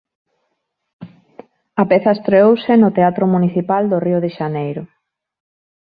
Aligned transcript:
A 1.81 1.83
peza 1.91 2.15
estreouse 2.17 2.71
no 2.81 2.89
Teatro 2.97 3.25
Municipal 3.33 3.83
do 3.91 3.97
Río 4.05 4.19
de 4.23 4.29
Xaneiro. 4.37 4.83